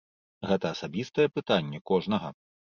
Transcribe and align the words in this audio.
Гэта 0.51 0.71
асабістае 0.77 1.27
пытанне 1.37 1.85
кожнага. 1.93 2.37